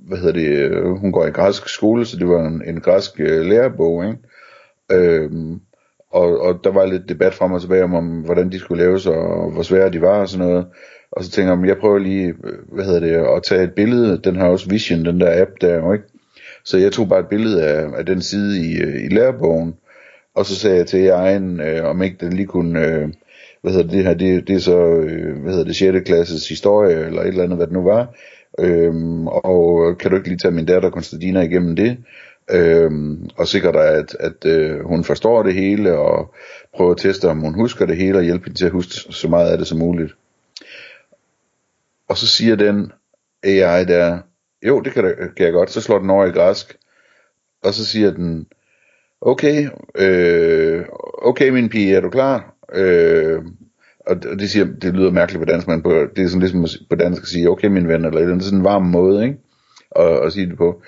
hvad 0.08 0.18
hedder 0.18 0.32
det, 0.32 0.48
øh, 0.48 0.84
hun 0.84 1.12
går 1.12 1.26
i 1.26 1.30
græsk 1.30 1.68
skole, 1.68 2.06
så 2.06 2.16
det 2.16 2.28
var 2.28 2.46
en, 2.46 2.62
en 2.66 2.80
græsk 2.80 3.20
øh, 3.20 3.46
lærebog, 3.46 4.04
ikke? 4.04 4.18
Øh, 4.92 5.30
og, 6.10 6.40
og 6.40 6.60
der 6.64 6.70
var 6.70 6.86
lidt 6.86 7.08
debat 7.08 7.34
frem 7.34 7.52
og 7.52 7.60
tilbage 7.60 7.84
om, 7.84 7.94
om, 7.94 8.06
hvordan 8.06 8.52
de 8.52 8.58
skulle 8.58 8.84
laves, 8.84 9.06
og 9.06 9.50
hvor 9.50 9.62
svære 9.62 9.90
de 9.90 10.02
var 10.02 10.20
og 10.20 10.28
sådan 10.28 10.46
noget. 10.46 10.66
Og 11.12 11.24
så 11.24 11.30
tænker 11.30 11.58
jeg, 11.58 11.68
jeg 11.68 11.76
prøver 11.76 11.98
lige, 11.98 12.34
øh, 12.44 12.58
hvad 12.72 12.84
hedder 12.84 13.00
det, 13.00 13.36
at 13.36 13.42
tage 13.42 13.62
et 13.62 13.72
billede, 13.72 14.20
den 14.24 14.36
har 14.36 14.48
også 14.48 14.68
Vision, 14.68 15.04
den 15.04 15.20
der 15.20 15.42
app 15.42 15.50
der, 15.60 15.92
ikke? 15.92 16.04
Så 16.64 16.78
jeg 16.78 16.92
tog 16.92 17.08
bare 17.08 17.20
et 17.20 17.28
billede 17.28 17.64
af, 17.64 17.86
af 17.98 18.06
den 18.06 18.22
side 18.22 18.60
i, 18.60 18.76
øh, 18.80 19.04
i 19.04 19.08
lærebogen, 19.08 19.74
og 20.34 20.46
så 20.46 20.54
sagde 20.56 20.76
jeg 20.76 20.86
til 20.86 21.08
egen, 21.08 21.60
øh, 21.60 21.84
om 21.84 22.02
ikke 22.02 22.16
den 22.20 22.32
lige 22.32 22.46
kunne, 22.46 22.86
øh, 22.86 23.08
hvad 23.62 23.72
hedder 23.72 23.86
det, 23.86 23.92
det 23.92 24.04
her, 24.04 24.14
det, 24.14 24.48
det 24.48 24.56
er 24.56 24.60
så, 24.60 24.78
øh, 24.78 25.42
hvad 25.42 25.52
hedder 25.52 25.64
det, 25.64 25.76
6. 25.76 26.06
klasses 26.06 26.48
historie, 26.48 27.06
eller 27.06 27.22
et 27.22 27.28
eller 27.28 27.44
andet, 27.44 27.58
hvad 27.58 27.66
det 27.66 27.74
nu 27.74 27.82
var, 27.82 28.14
øhm, 28.58 29.26
og 29.26 29.98
kan 29.98 30.10
du 30.10 30.16
ikke 30.16 30.28
lige 30.28 30.38
tage 30.38 30.54
min 30.54 30.66
datter 30.66 30.90
Konstantina 30.90 31.40
igennem 31.40 31.76
det, 31.76 31.96
øhm, 32.50 33.30
og 33.36 33.48
sikre 33.48 33.72
dig, 33.72 33.88
at, 33.88 34.16
at 34.20 34.46
øh, 34.46 34.84
hun 34.84 35.04
forstår 35.04 35.42
det 35.42 35.54
hele, 35.54 35.98
og 35.98 36.34
prøve 36.76 36.90
at 36.90 36.96
teste, 36.96 37.28
om 37.28 37.40
hun 37.40 37.54
husker 37.54 37.86
det 37.86 37.96
hele, 37.96 38.18
og 38.18 38.24
hjælpe 38.24 38.44
hende 38.44 38.58
til 38.58 38.66
at 38.66 38.72
huske 38.72 38.92
så 38.92 39.28
meget 39.28 39.50
af 39.50 39.58
det 39.58 39.66
som 39.66 39.78
muligt. 39.78 40.14
Og 42.08 42.16
så 42.16 42.26
siger 42.26 42.56
den 42.56 42.92
AI 43.44 43.84
der, 43.84 44.18
jo, 44.66 44.80
det 44.80 44.92
kan, 44.92 45.04
da, 45.04 45.14
kan 45.36 45.44
jeg 45.46 45.52
godt, 45.52 45.70
så 45.70 45.80
slår 45.80 45.98
den 45.98 46.10
over 46.10 46.26
i 46.26 46.30
græsk, 46.30 46.76
og 47.62 47.74
så 47.74 47.86
siger 47.86 48.10
den, 48.10 48.46
okay, 49.20 49.68
øh, 49.94 50.84
okay 51.22 51.48
min 51.48 51.68
pige, 51.68 51.96
er 51.96 52.00
du 52.00 52.10
klar? 52.10 52.57
Øh, 52.74 53.42
og 54.06 54.22
det, 54.22 54.50
siger, 54.50 54.66
det 54.82 54.94
lyder 54.94 55.10
mærkeligt 55.10 55.40
på 55.40 55.50
dansk, 55.50 55.68
men 55.68 55.82
på, 55.82 55.90
det 56.16 56.24
er 56.24 56.28
sådan 56.28 56.40
ligesom 56.40 56.86
på 56.90 56.96
dansk 56.96 57.22
at 57.22 57.28
sige, 57.28 57.50
okay 57.50 57.68
min 57.68 57.88
ven, 57.88 58.04
eller, 58.04 58.20
eller 58.20 58.40
sådan 58.40 58.58
en 58.58 58.64
varm 58.64 58.82
måde, 58.82 59.24
ikke? 59.24 59.36
Og, 59.90 60.20
og 60.20 60.32
sige 60.32 60.46
det 60.46 60.56
på. 60.56 60.82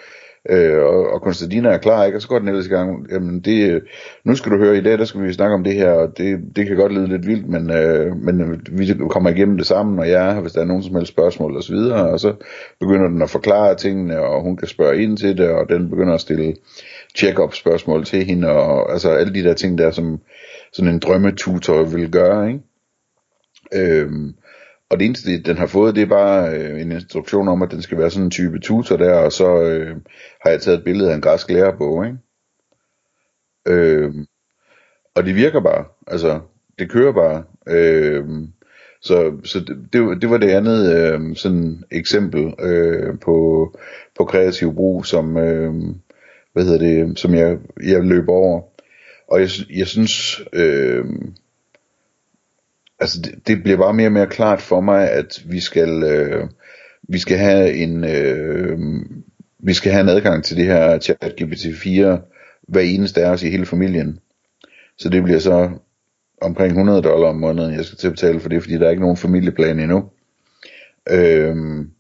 Øh, 0.50 0.82
og, 0.82 1.12
og 1.12 1.22
Konstantina 1.22 1.68
er 1.68 1.78
klar, 1.78 2.04
ikke? 2.04 2.18
Og 2.18 2.22
så 2.22 2.28
går 2.28 2.38
den 2.38 2.48
ellers 2.48 2.66
i 2.66 2.70
gang, 2.70 3.06
jamen 3.12 3.40
det, 3.40 3.82
nu 4.24 4.34
skal 4.34 4.52
du 4.52 4.56
høre, 4.58 4.78
i 4.78 4.82
dag 4.82 4.98
der 4.98 5.04
skal 5.04 5.22
vi 5.22 5.32
snakke 5.32 5.54
om 5.54 5.64
det 5.64 5.74
her, 5.74 5.90
og 5.92 6.18
det, 6.18 6.40
det 6.56 6.66
kan 6.66 6.76
godt 6.76 6.92
lyde 6.92 7.06
lidt 7.06 7.26
vildt, 7.26 7.48
men, 7.48 7.70
øh, 7.70 8.16
men 8.16 8.40
øh, 8.40 8.78
vi 8.78 8.94
kommer 9.10 9.30
igennem 9.30 9.56
det 9.56 9.66
sammen, 9.66 9.98
og 9.98 10.08
jeg 10.08 10.30
er 10.30 10.40
hvis 10.40 10.52
der 10.52 10.60
er 10.60 10.64
nogen 10.64 10.82
som 10.82 10.94
helst 10.94 11.12
spørgsmål 11.12 11.56
og 11.56 11.62
så 11.62 11.72
videre, 11.72 12.10
og 12.10 12.20
så 12.20 12.34
begynder 12.80 13.08
den 13.08 13.22
at 13.22 13.30
forklare 13.30 13.74
tingene, 13.74 14.20
og 14.20 14.42
hun 14.42 14.56
kan 14.56 14.68
spørge 14.68 15.02
ind 15.02 15.16
til 15.16 15.38
det, 15.38 15.48
og 15.48 15.68
den 15.68 15.90
begynder 15.90 16.14
at 16.14 16.20
stille 16.20 16.54
check-up 17.16 17.54
spørgsmål 17.54 18.04
til 18.04 18.24
hende, 18.24 18.48
og 18.48 18.92
altså 18.92 19.10
alle 19.10 19.34
de 19.34 19.42
der 19.42 19.54
ting 19.54 19.78
der, 19.78 19.90
som 19.90 20.20
sådan 20.72 20.92
en 20.92 20.98
drømmetutor 20.98 21.82
vil 21.82 22.10
gøre, 22.10 22.48
ikke? 22.48 22.60
Øhm, 23.74 24.34
og 24.90 24.98
det 24.98 25.06
eneste, 25.06 25.42
den 25.42 25.56
har 25.56 25.66
fået, 25.66 25.94
det 25.94 26.02
er 26.02 26.06
bare 26.06 26.54
øh, 26.54 26.80
en 26.80 26.92
instruktion 26.92 27.48
om, 27.48 27.62
at 27.62 27.70
den 27.70 27.82
skal 27.82 27.98
være 27.98 28.10
sådan 28.10 28.24
en 28.24 28.30
type 28.30 28.58
tutor 28.58 28.96
der, 28.96 29.14
og 29.14 29.32
så 29.32 29.62
øh, 29.62 29.96
har 30.42 30.50
jeg 30.50 30.60
taget 30.60 30.78
et 30.78 30.84
billede 30.84 31.10
af 31.10 31.14
en 31.14 31.20
græsk 31.20 31.50
lærerbog, 31.50 32.06
ikke? 32.06 32.18
Øhm, 33.68 34.26
og 35.14 35.24
det 35.24 35.34
virker 35.34 35.60
bare, 35.60 35.84
altså, 36.06 36.40
det 36.78 36.90
kører 36.90 37.12
bare. 37.12 37.44
Øhm, 37.68 38.52
så 39.02 39.32
så 39.44 39.60
det, 39.60 39.88
det, 39.92 40.22
det 40.22 40.30
var 40.30 40.36
det 40.36 40.50
andet 40.50 40.96
øh, 40.96 41.36
sådan 41.36 41.84
eksempel 41.90 42.54
øh, 42.60 43.18
på, 43.18 43.68
på 44.18 44.24
kreativ 44.24 44.74
brug, 44.74 45.06
som, 45.06 45.36
øh, 45.36 45.74
hvad 46.52 46.64
hedder 46.64 46.78
det, 46.78 47.18
som 47.18 47.34
jeg, 47.34 47.58
jeg 47.82 48.04
løber 48.04 48.32
over. 48.32 48.62
Og 49.28 49.40
jeg, 49.40 49.48
jeg 49.70 49.86
synes, 49.86 50.40
øh, 50.52 51.04
altså 53.00 53.20
det, 53.20 53.46
det 53.46 53.62
bliver 53.62 53.78
bare 53.78 53.94
mere 53.94 54.08
og 54.08 54.12
mere 54.12 54.26
klart 54.26 54.60
for 54.60 54.80
mig, 54.80 55.10
at 55.10 55.42
vi 55.46 55.60
skal, 55.60 56.02
øh, 56.02 56.48
vi 57.02 57.18
skal 57.18 57.38
have 57.38 57.74
en, 57.74 58.04
øh, 58.04 58.78
vi 59.58 59.72
skal 59.74 59.92
have 59.92 60.02
en 60.02 60.08
adgang 60.08 60.44
til 60.44 60.56
det 60.56 60.64
her 60.64 60.98
chat 60.98 61.34
GPT-4, 61.40 62.18
hver 62.68 62.80
eneste 62.80 63.24
af 63.24 63.30
os 63.30 63.42
i 63.42 63.50
hele 63.50 63.66
familien. 63.66 64.18
Så 64.98 65.08
det 65.08 65.22
bliver 65.22 65.38
så 65.38 65.70
omkring 66.40 66.70
100 66.70 67.02
dollar 67.02 67.28
om 67.28 67.36
måneden, 67.36 67.74
jeg 67.74 67.84
skal 67.84 67.98
til 67.98 68.06
at 68.06 68.12
betale 68.12 68.40
for 68.40 68.48
det, 68.48 68.62
fordi 68.62 68.74
der 68.74 68.86
er 68.86 68.90
ikke 68.90 69.02
nogen 69.02 69.16
familieplan 69.16 69.80
endnu. 69.80 70.10
Øhm, 71.10 71.90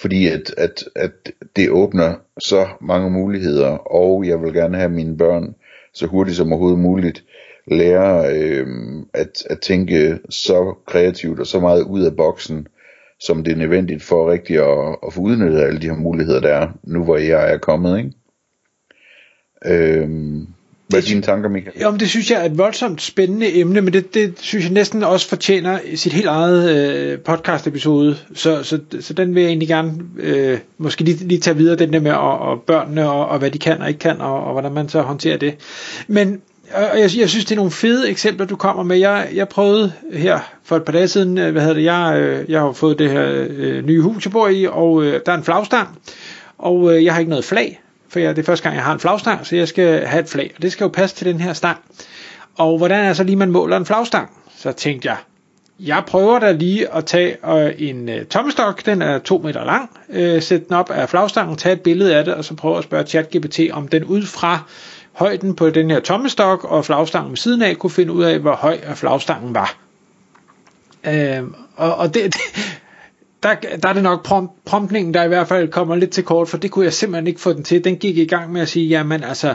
fordi 0.00 0.28
at, 0.28 0.54
at, 0.56 0.84
at 0.96 1.12
det 1.56 1.70
åbner 1.70 2.14
så 2.38 2.68
mange 2.80 3.10
muligheder, 3.10 3.68
og 3.70 4.26
jeg 4.26 4.42
vil 4.42 4.52
gerne 4.52 4.76
have 4.76 4.90
mine 4.90 5.16
børn 5.16 5.54
så 5.94 6.06
hurtigt 6.06 6.36
som 6.36 6.52
overhovedet 6.52 6.78
muligt 6.78 7.24
lære 7.66 8.36
øh, 8.36 8.66
at, 9.14 9.46
at 9.50 9.60
tænke 9.60 10.18
så 10.30 10.74
kreativt 10.86 11.40
og 11.40 11.46
så 11.46 11.60
meget 11.60 11.82
ud 11.82 12.02
af 12.02 12.16
boksen, 12.16 12.66
som 13.20 13.44
det 13.44 13.52
er 13.52 13.56
nødvendigt 13.56 14.02
for 14.02 14.30
rigtig 14.30 14.56
at, 14.56 14.96
at 15.06 15.12
få 15.12 15.20
udnyttet 15.20 15.60
alle 15.60 15.80
de 15.80 15.88
her 15.88 15.96
muligheder, 15.96 16.40
der 16.40 16.54
er, 16.54 16.68
nu 16.82 17.04
hvor 17.04 17.16
jeg 17.16 17.52
er 17.52 17.58
kommet, 17.58 17.98
ikke? 17.98 18.12
Øhm, 19.66 20.46
hvad 20.92 21.02
er 21.02 21.06
dine 21.06 21.22
tanker, 21.22 21.48
Michael? 21.48 21.80
Jo, 21.82 21.90
men 21.90 22.00
det 22.00 22.08
synes 22.08 22.30
jeg 22.30 22.40
er 22.40 22.44
et 22.44 22.58
voldsomt 22.58 23.02
spændende 23.02 23.56
emne, 23.56 23.80
men 23.80 23.92
det, 23.92 24.14
det 24.14 24.34
synes 24.40 24.64
jeg 24.64 24.72
næsten 24.72 25.02
også 25.04 25.28
fortjener 25.28 25.78
sit 25.94 26.12
helt 26.12 26.26
eget 26.26 26.70
øh, 26.70 27.18
podcast-episode, 27.18 28.16
så, 28.34 28.62
så, 28.62 28.78
så 29.00 29.14
den 29.14 29.34
vil 29.34 29.40
jeg 29.40 29.48
egentlig 29.48 29.68
gerne 29.68 29.92
øh, 30.18 30.58
måske 30.78 31.04
lige, 31.04 31.28
lige 31.28 31.40
tage 31.40 31.56
videre, 31.56 31.76
den 31.76 31.92
der 31.92 32.00
med 32.00 32.12
og, 32.12 32.38
og 32.38 32.62
børnene 32.66 33.10
og, 33.10 33.28
og 33.28 33.38
hvad 33.38 33.50
de 33.50 33.58
kan 33.58 33.82
og 33.82 33.88
ikke 33.88 34.00
kan, 34.00 34.20
og, 34.20 34.44
og 34.44 34.52
hvordan 34.52 34.72
man 34.72 34.88
så 34.88 35.02
håndterer 35.02 35.36
det. 35.36 35.54
Men 36.08 36.40
og 36.74 37.00
jeg, 37.00 37.10
jeg 37.18 37.28
synes, 37.28 37.44
det 37.44 37.52
er 37.52 37.56
nogle 37.56 37.70
fede 37.70 38.10
eksempler, 38.10 38.46
du 38.46 38.56
kommer 38.56 38.82
med. 38.82 38.96
Jeg, 38.96 39.28
jeg 39.34 39.48
prøvede 39.48 39.92
her 40.12 40.38
for 40.64 40.76
et 40.76 40.84
par 40.84 40.92
dage 40.92 41.08
siden, 41.08 41.38
øh, 41.38 41.52
hvad 41.52 41.62
hedder 41.62 41.74
det, 41.74 41.84
jeg, 41.84 42.20
øh, 42.20 42.50
jeg 42.50 42.60
har 42.60 42.72
fået 42.72 42.98
det 42.98 43.10
her 43.10 43.46
øh, 43.48 43.86
nye 43.86 44.00
hus, 44.00 44.24
jeg 44.24 44.32
bor 44.32 44.48
i, 44.48 44.66
og 44.70 45.04
øh, 45.04 45.20
der 45.26 45.32
er 45.32 45.36
en 45.36 45.44
flagstang, 45.44 45.88
og 46.58 46.94
øh, 46.94 47.04
jeg 47.04 47.12
har 47.12 47.20
ikke 47.20 47.30
noget 47.30 47.44
flag, 47.44 47.80
for 48.12 48.18
jeg, 48.18 48.36
det 48.36 48.42
er 48.42 48.46
første 48.46 48.62
gang, 48.62 48.76
jeg 48.76 48.84
har 48.84 48.92
en 48.92 49.00
flagstang, 49.00 49.46
så 49.46 49.56
jeg 49.56 49.68
skal 49.68 50.06
have 50.06 50.22
et 50.22 50.28
flag, 50.28 50.52
og 50.56 50.62
det 50.62 50.72
skal 50.72 50.84
jo 50.84 50.88
passe 50.88 51.16
til 51.16 51.26
den 51.26 51.40
her 51.40 51.52
stang. 51.52 51.78
Og 52.56 52.78
hvordan 52.78 53.04
er 53.04 53.12
så 53.12 53.24
lige, 53.24 53.36
man 53.36 53.50
måler 53.50 53.76
en 53.76 53.86
flagstang? 53.86 54.30
Så 54.56 54.72
tænkte 54.72 55.08
jeg, 55.08 55.16
jeg 55.80 56.02
prøver 56.06 56.38
da 56.38 56.52
lige 56.52 56.94
at 56.94 57.06
tage 57.06 57.36
øh, 57.48 57.74
en 57.78 58.08
øh, 58.08 58.24
tommestok, 58.24 58.86
den 58.86 59.02
er 59.02 59.18
to 59.18 59.38
meter 59.38 59.64
lang, 59.64 59.90
øh, 60.08 60.42
sætte 60.42 60.66
den 60.68 60.76
op 60.76 60.90
af 60.90 61.08
flagstangen, 61.08 61.56
tage 61.56 61.72
et 61.72 61.80
billede 61.80 62.16
af 62.16 62.24
det, 62.24 62.34
og 62.34 62.44
så 62.44 62.54
prøve 62.54 62.78
at 62.78 62.84
spørge 62.84 63.06
ChatGPT, 63.06 63.60
om 63.72 63.88
den 63.88 64.04
ud 64.04 64.22
fra 64.22 64.60
højden 65.12 65.54
på 65.54 65.70
den 65.70 65.90
her 65.90 66.00
tommestok 66.00 66.64
og 66.64 66.84
flagstangen 66.84 67.30
ved 67.30 67.36
siden 67.36 67.62
af, 67.62 67.76
kunne 67.76 67.90
finde 67.90 68.12
ud 68.12 68.24
af, 68.24 68.38
hvor 68.38 68.54
høj 68.54 68.78
flagstangen 68.94 69.54
var. 69.54 69.76
Øh, 71.06 71.42
og, 71.76 71.94
og 71.94 72.14
det, 72.14 72.34
der, 73.42 73.54
der 73.82 73.88
er 73.88 73.92
det 73.92 74.02
nok 74.02 74.24
prompt, 74.24 74.64
promptningen, 74.64 75.14
der 75.14 75.22
i 75.22 75.28
hvert 75.28 75.48
fald 75.48 75.68
kommer 75.68 75.96
lidt 75.96 76.10
til 76.10 76.24
kort, 76.24 76.48
for 76.48 76.56
det 76.56 76.70
kunne 76.70 76.84
jeg 76.84 76.92
simpelthen 76.92 77.26
ikke 77.26 77.40
få 77.40 77.52
den 77.52 77.64
til. 77.64 77.84
Den 77.84 77.96
gik 77.96 78.18
i 78.18 78.24
gang 78.24 78.52
med 78.52 78.60
at 78.60 78.68
sige, 78.68 78.88
jamen 78.88 79.24
altså, 79.24 79.54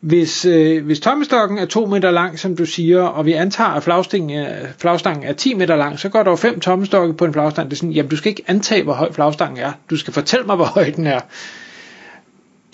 hvis, 0.00 0.44
øh, 0.44 0.84
hvis 0.84 1.00
tommestokken 1.00 1.58
er 1.58 1.66
2 1.66 1.86
meter 1.86 2.10
lang, 2.10 2.38
som 2.38 2.56
du 2.56 2.66
siger, 2.66 3.02
og 3.02 3.26
vi 3.26 3.32
antager, 3.32 3.70
at 3.70 3.82
flagstangen 3.82 4.30
er, 4.30 4.66
flagstangen 4.78 5.24
er 5.24 5.32
10 5.32 5.54
meter 5.54 5.76
lang, 5.76 5.98
så 5.98 6.08
går 6.08 6.22
der 6.22 6.30
jo 6.30 6.36
5 6.36 6.60
tommestokke 6.60 7.14
på 7.14 7.24
en 7.24 7.32
flagstang. 7.32 7.70
Det 7.70 7.76
er 7.76 7.78
sådan, 7.78 7.92
jamen 7.92 8.10
du 8.10 8.16
skal 8.16 8.30
ikke 8.30 8.42
antage, 8.46 8.82
hvor 8.82 8.92
høj 8.92 9.12
flagstangen 9.12 9.58
er. 9.58 9.72
Du 9.90 9.96
skal 9.96 10.12
fortælle 10.12 10.46
mig, 10.46 10.56
hvor 10.56 10.64
høj 10.76 10.90
den 10.96 11.06
er. 11.06 11.20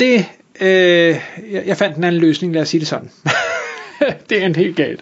Det, 0.00 0.26
øh, 0.60 0.68
jeg, 1.50 1.62
jeg 1.66 1.76
fandt 1.76 1.96
en 1.96 2.04
anden 2.04 2.20
løsning, 2.20 2.54
lad 2.54 2.62
os 2.62 2.68
sige 2.68 2.80
det 2.80 2.88
sådan. 2.88 3.10
det 4.30 4.42
er 4.42 4.46
en 4.46 4.56
helt 4.56 4.76
galt. 4.76 5.00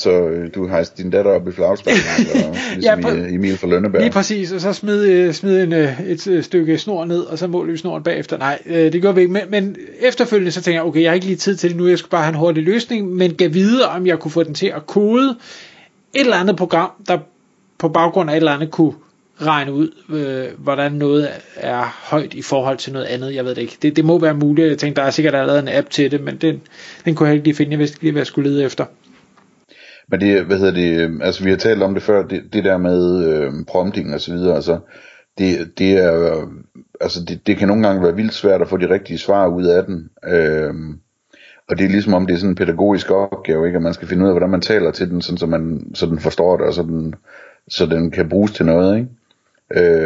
Så 0.00 0.10
øh, 0.10 0.54
du 0.54 0.66
har 0.66 0.90
din 0.96 1.10
datter 1.10 1.30
op 1.30 1.48
i 1.48 1.52
flagstangen, 1.52 2.02
og 2.48 2.56
ligesom 2.74 3.00
ja, 3.00 3.34
Emil 3.34 3.58
fra 3.58 3.66
Lønneberg. 3.66 4.02
Lige 4.02 4.12
præcis, 4.12 4.52
og 4.52 4.60
så 4.60 4.72
smid, 4.72 5.04
øh, 5.04 5.34
smid 5.34 5.62
en, 5.62 5.72
øh, 5.72 6.00
et, 6.00 6.26
et 6.26 6.44
stykke 6.44 6.78
snor 6.78 7.04
ned, 7.04 7.20
og 7.20 7.38
så 7.38 7.46
målte 7.46 7.72
vi 7.72 7.78
snoren 7.78 8.02
bagefter. 8.02 8.38
Nej, 8.38 8.58
øh, 8.66 8.92
det 8.92 9.02
gør 9.02 9.12
vi 9.12 9.20
ikke. 9.20 9.32
Men, 9.32 9.42
men 9.48 9.76
efterfølgende 10.00 10.52
så 10.52 10.62
tænker 10.62 10.80
jeg, 10.80 10.86
okay, 10.86 11.02
jeg 11.02 11.10
har 11.10 11.14
ikke 11.14 11.26
lige 11.26 11.36
tid 11.36 11.56
til 11.56 11.70
det 11.70 11.76
nu, 11.76 11.88
jeg 11.88 11.98
skal 11.98 12.10
bare 12.10 12.22
have 12.22 12.32
en 12.32 12.38
hurtig 12.38 12.62
løsning, 12.62 13.08
men 13.08 13.34
gav 13.34 13.54
videre, 13.54 13.88
om 13.88 14.06
jeg 14.06 14.18
kunne 14.18 14.30
få 14.30 14.42
den 14.42 14.54
til 14.54 14.66
at 14.66 14.86
kode 14.86 15.36
et 16.14 16.20
eller 16.20 16.36
andet 16.36 16.56
program, 16.56 16.90
der 17.08 17.18
på 17.78 17.88
baggrund 17.88 18.30
af 18.30 18.34
et 18.34 18.36
eller 18.36 18.52
andet 18.52 18.70
kunne 18.70 18.92
regne 19.40 19.72
ud, 19.72 19.90
øh, 20.10 20.58
hvordan 20.58 20.92
noget 20.92 21.28
er 21.56 21.98
højt 22.10 22.34
i 22.34 22.42
forhold 22.42 22.78
til 22.78 22.92
noget 22.92 23.06
andet. 23.06 23.34
Jeg 23.34 23.44
ved 23.44 23.54
det 23.54 23.62
ikke. 23.62 23.78
Det, 23.82 23.96
det 23.96 24.04
må 24.04 24.18
være 24.18 24.34
muligt. 24.34 24.68
Jeg 24.68 24.78
tænkte, 24.78 25.00
der 25.00 25.06
er 25.06 25.10
sikkert 25.10 25.34
allerede 25.34 25.58
en 25.58 25.68
app 25.68 25.90
til 25.90 26.10
det, 26.10 26.20
men 26.20 26.36
den, 26.36 26.60
den 27.04 27.14
kunne 27.14 27.28
jeg 27.28 27.34
ikke 27.34 27.46
lige 27.46 27.56
finde. 27.56 27.70
Jeg 27.70 27.78
vidste 27.78 27.94
ikke 27.94 28.04
lige, 28.04 28.12
hvad 28.12 28.20
jeg 28.20 28.26
skulle 28.26 28.50
lede 28.50 28.64
efter. 28.64 28.84
Men 30.10 30.20
det, 30.20 30.44
hvad 30.44 30.58
hedder 30.58 30.74
det, 30.74 31.00
øhm, 31.00 31.22
altså 31.22 31.44
vi 31.44 31.50
har 31.50 31.56
talt 31.56 31.82
om 31.82 31.94
det 31.94 32.02
før, 32.02 32.26
det, 32.26 32.42
det 32.52 32.64
der 32.64 32.78
med 32.78 33.24
øh, 33.26 33.52
prompting 33.68 34.14
og 34.14 34.20
så 34.20 34.32
videre, 34.32 34.54
altså 34.54 34.78
det, 35.38 35.78
det 35.78 35.92
er, 35.92 36.46
altså 37.00 37.24
det, 37.24 37.46
det 37.46 37.56
kan 37.56 37.68
nogle 37.68 37.86
gange 37.86 38.02
være 38.02 38.16
vildt 38.16 38.34
svært 38.34 38.62
at 38.62 38.68
få 38.68 38.76
de 38.76 38.90
rigtige 38.90 39.18
svar 39.18 39.46
ud 39.46 39.64
af 39.64 39.84
den. 39.84 40.10
Øh, 40.24 40.74
og 41.68 41.78
det 41.78 41.84
er 41.84 41.90
ligesom 41.90 42.14
om 42.14 42.26
det 42.26 42.34
er 42.34 42.38
sådan 42.38 42.50
en 42.50 42.56
pædagogisk 42.56 43.10
opgave, 43.10 43.66
ikke? 43.66 43.76
at 43.76 43.82
man 43.82 43.94
skal 43.94 44.08
finde 44.08 44.22
ud 44.22 44.28
af, 44.28 44.34
hvordan 44.34 44.50
man 44.50 44.60
taler 44.60 44.90
til 44.90 45.10
den, 45.10 45.22
sådan, 45.22 45.38
så, 45.38 45.46
man, 45.46 45.90
så 45.94 46.06
den 46.06 46.18
forstår 46.18 46.56
det, 46.56 46.66
og 46.66 46.74
så 46.74 46.82
den, 46.82 47.14
så 47.68 47.86
den 47.86 48.10
kan 48.10 48.28
bruges 48.28 48.52
til 48.52 48.66
noget. 48.66 48.96
Ikke? 48.96 49.08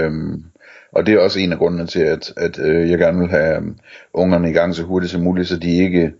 Øhm, 0.04 0.44
og 0.92 1.06
det 1.06 1.14
er 1.14 1.18
også 1.18 1.40
en 1.40 1.52
af 1.52 1.58
grundene 1.58 1.86
til, 1.86 2.00
at, 2.00 2.32
at 2.36 2.58
øh, 2.58 2.90
jeg 2.90 2.98
gerne 2.98 3.18
vil 3.18 3.28
have 3.28 3.56
øhm, 3.56 3.76
ungerne 4.12 4.50
i 4.50 4.52
gang 4.52 4.74
så 4.74 4.82
hurtigt 4.82 5.12
som 5.12 5.22
muligt, 5.22 5.48
så 5.48 5.56
de 5.56 5.76
ikke, 5.76 6.12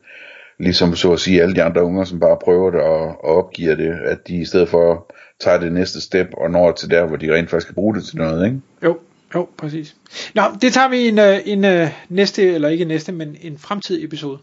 ligesom 0.58 0.96
så 0.96 1.12
at 1.12 1.20
sige, 1.20 1.42
alle 1.42 1.54
de 1.54 1.62
andre 1.62 1.84
unger, 1.84 2.04
som 2.04 2.20
bare 2.20 2.36
prøver 2.44 2.70
det 2.70 2.80
og, 2.80 3.24
og 3.24 3.36
opgiver 3.36 3.74
det, 3.74 3.92
at 4.04 4.28
de 4.28 4.36
i 4.36 4.44
stedet 4.44 4.68
for 4.68 5.12
tager 5.40 5.60
det 5.60 5.72
næste 5.72 6.00
step 6.00 6.26
og 6.36 6.50
når 6.50 6.72
til 6.72 6.90
der, 6.90 7.06
hvor 7.06 7.16
de 7.16 7.34
rent 7.34 7.50
faktisk 7.50 7.66
kan 7.66 7.74
bruge 7.74 7.94
det 7.94 8.04
til 8.04 8.16
noget, 8.16 8.46
ikke? 8.46 8.60
Jo, 8.84 8.98
jo, 9.34 9.48
præcis. 9.58 9.96
Nå, 10.34 10.42
det 10.62 10.72
tager 10.72 10.88
vi 10.88 11.08
en, 11.08 11.18
øh, 11.18 11.40
en, 11.44 11.64
en 11.64 11.66
øh, 11.80 11.88
næste, 12.08 12.54
eller 12.54 12.68
ikke 12.68 12.84
næste, 12.84 13.12
men 13.12 13.36
en 13.40 13.58
fremtidig 13.58 14.04
episode. 14.04 14.38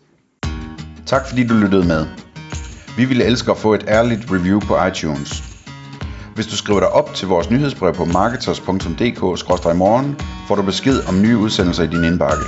Tak 1.05 1.27
fordi 1.27 1.47
du 1.47 1.53
lyttede 1.53 1.87
med. 1.87 2.05
Vi 2.97 3.05
ville 3.05 3.23
elske 3.23 3.51
at 3.51 3.57
få 3.57 3.73
et 3.73 3.85
ærligt 3.87 4.31
review 4.31 4.59
på 4.59 4.85
iTunes. 4.85 5.43
Hvis 6.35 6.47
du 6.47 6.57
skriver 6.57 6.79
dig 6.79 6.89
op 6.89 7.13
til 7.13 7.27
vores 7.27 7.49
nyhedsbrev 7.49 7.93
på 7.93 8.05
marketers.dk-morgen, 8.05 10.15
får 10.47 10.55
du 10.55 10.61
besked 10.61 11.07
om 11.07 11.21
nye 11.21 11.37
udsendelser 11.37 11.83
i 11.83 11.87
din 11.87 12.03
indbakke. 12.03 12.43